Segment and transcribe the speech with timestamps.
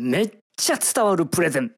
[0.00, 1.72] めっちゃ伝わるプレゼン。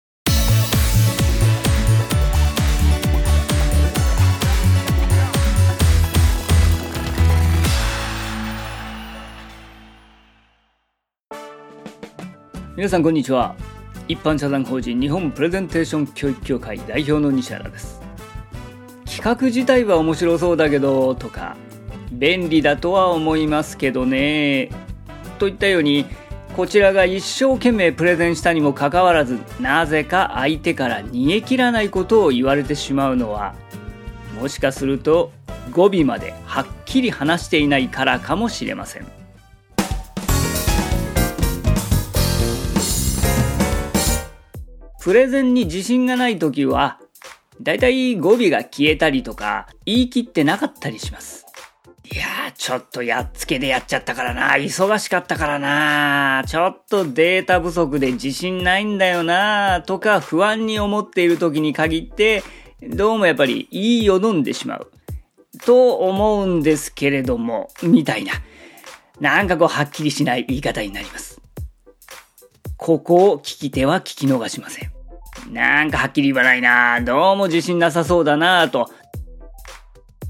[12.76, 13.56] 皆さんこんにちは。
[14.06, 18.02] 一般社団法人日本プレゼンテーション教育協会代表の西原です。
[19.06, 21.56] 企画自体は面白そうだけどとか
[22.12, 24.68] 便利だとは思いますけどね。
[25.38, 26.04] といったように
[26.56, 33.54] こちらが一生懸命プレゼンしたにもかかわらずなぜか相手から逃げ切らないことを言われてしまうのは
[34.38, 35.32] もしかすると
[35.72, 39.06] 語尾まではっきり話していないからかもしれません。
[45.00, 47.00] プレゼンに自信がない時は
[47.62, 51.46] だいたい語尾が消えたりとか言い切ってなかったりします。
[52.12, 54.54] いやー、ちょっとやっつけでやっちゃったからな。
[54.54, 56.42] 忙しかったからな。
[56.44, 59.82] ちょっとデータ不足で自信ないんだよな。
[59.82, 62.42] とか不安に思っている時に限って、
[62.82, 64.90] どうもやっぱり言いよどんでしまう。
[65.64, 68.32] と思うんですけれども、みたいな。
[69.20, 71.40] なんかこう、はっきりしない言い方になります。
[72.76, 74.90] ここを聞き手は聞き逃しません。
[75.52, 77.00] なんかはっきり言わないな。
[77.02, 78.90] どうも自信なさそうだなと。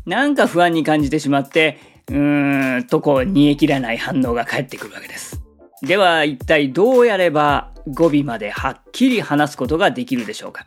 [0.06, 5.40] なんか不安に感じてしまって、うーんとこう煮え切らない反応が返ってくるわけです。
[5.82, 10.66] では一体どうやれば語尾まではっきり話すことができるでしょうか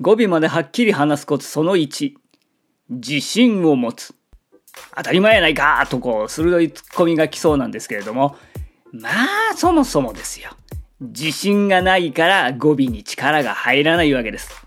[0.00, 2.12] 語尾まではっきり話すコツその1。
[2.90, 4.14] 自信を持つ。
[4.94, 8.36] 当たり前やないかとこう鋭いツッコミが来そうなんですけれども、
[8.92, 9.08] ま
[9.52, 10.50] あそもそもですよ。
[11.00, 14.65] 自信がないから語尾に力が入らないわけです。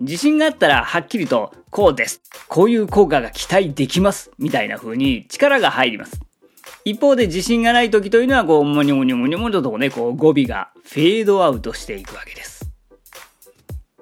[0.00, 2.20] 自信があったらはっきりとこうです。
[2.48, 4.30] こういう効果が期待できます。
[4.38, 6.20] みたいな風に力が入ります。
[6.84, 12.70] 一方で自信がない時というのはこう、もにょもにょもにょもにょとね、こう語尾がフェードアウトしていくわけです。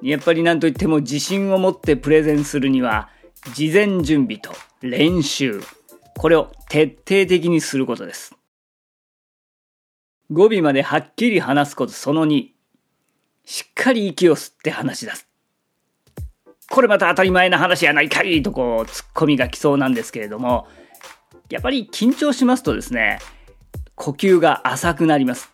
[0.03, 3.09] やっぱりなんといっても自信を持ってプレゼンするには、
[3.55, 5.63] 事前準備と練習。
[6.17, 8.35] これを徹底的にすることです。
[10.31, 12.49] 語尾まではっきり話すことその2。
[13.47, 15.29] しっかり息を吸って話し出す。
[16.71, 20.67] これまた当たり前な話やないかいとこう、ツッコミが来そうなんですけれども、
[21.51, 23.19] やっぱり緊張しますとですね、
[23.95, 25.53] 呼吸が浅くなります。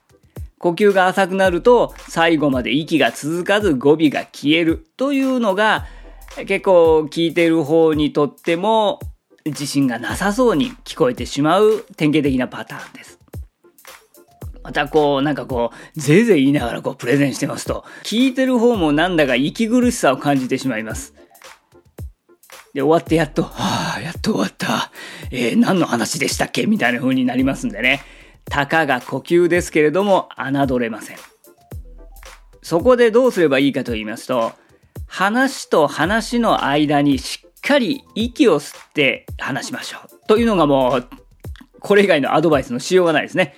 [0.58, 5.86] 呼吸が浅くなると、最後まで息が続かず語尾が消えるというのが、
[6.46, 9.00] 結構聞いてる方にとっても
[9.44, 13.19] 自信がなさそうに聞こえてしまう典型的なパターンです。
[14.62, 21.14] またこう、なんかこう、ぜいぜい言いながらこう、プレゼンしてますと、聞いてる方もなんだか息苦しさを感じてしまいます。
[22.74, 24.92] で、終わってやっと、はあ、やっと終わった。
[25.30, 28.02] えー、何の話でしたっけみたいな風になりますんでね。
[28.44, 31.16] たかが呼吸ですけれども、侮れません。
[32.62, 34.52] そこでどうすればいいかと言いますと、
[35.06, 40.26] 話と話の間にしっかり息を吸って話しましょう。
[40.28, 41.08] というのがもう、
[41.80, 43.54] これ以外のアドバイスのしようがないですね。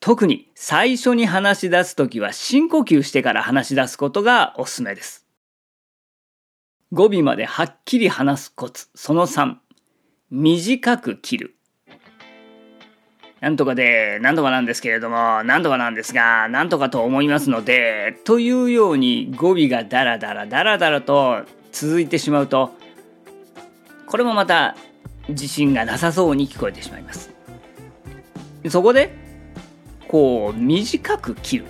[0.00, 5.26] 特に最初に話し出すときは深呼吸してから話し出すことがおすすめです。
[6.92, 8.88] 語尾まではっきり話すコツ。
[8.94, 9.56] その3。
[10.30, 11.54] 短く切る。
[13.40, 22.72] なんとかで、なんとかなんですけれども、なんとかなんですが、なんとかと思いますので、というように語尾がダラダラダラダラと続いてしまうと、
[24.06, 24.76] これもまた
[25.28, 27.30] 自信がなさそうに聞こえてしまいます。
[28.68, 29.17] そこで、
[30.08, 31.64] こう短く切る。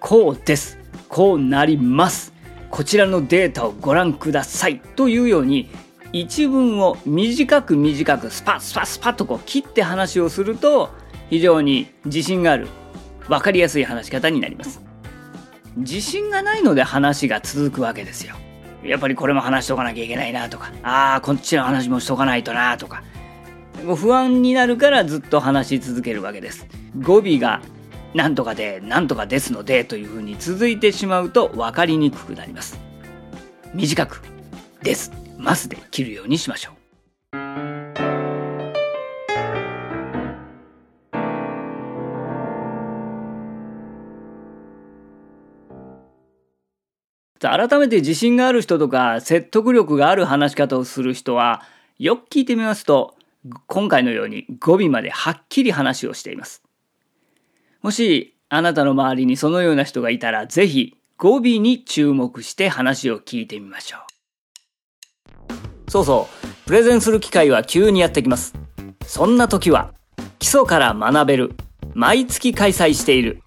[0.00, 0.78] こうです。
[1.08, 2.32] こうなります。
[2.70, 4.80] こちらのデータをご覧ください。
[4.80, 5.70] というように
[6.12, 10.90] 一文を短く短くスパッスパッスパッとこう切って話をすると
[11.30, 12.68] 非常に自信がある。
[13.28, 14.80] 分かりやすい話し方になります。
[15.76, 18.34] 自信がないので話が続くわけですよ。
[18.82, 20.72] やっぱりこれも話しとかなきゃいけないなとか。
[20.82, 23.02] ああこっちの話もしとかないとなとか。
[23.96, 26.66] 不安になるからずっと話し続けるわけです。
[27.00, 27.60] 語尾が
[28.16, 32.80] なんとかで、なんとかですのでというふうに続いてしまうと分かりにくくなります。
[33.74, 34.22] 短く、
[34.82, 36.76] です、ますで切るようにしましょう。
[47.38, 51.62] 改めて自信がある人とか説得力がある話し方をする人は
[51.98, 53.14] よく聞いてみますと
[53.66, 56.65] 今回のように語尾まではっきり話をしています。
[57.82, 65.90] もしあなたの周りにそのような人がいたら、ぜひ語尾に注目して話を聞いてみましょう。
[65.90, 68.54] そうそう、プレゼンする機会は急にやってきます。
[69.04, 69.94] そんな時は、
[70.38, 71.54] 基礎から学べる、
[71.94, 73.42] 毎月開催している、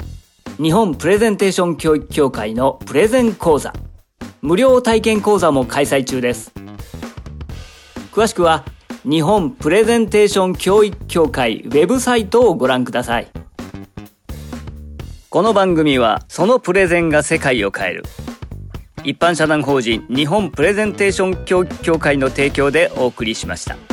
[0.57, 3.73] 日本プレゼンテーション教育協会のプレゼン講座。
[4.41, 6.51] 無料体験講座も開催中です。
[8.11, 8.65] 詳しくは
[9.03, 13.27] 日本プレゼンテーション教育協会ウェブサイトをご覧ください。
[15.31, 18.03] この番組はそのプレゼンが世界を変える
[19.03, 23.88] 一般社団法人日本プレゼンテーション協会の提供でお送りしました。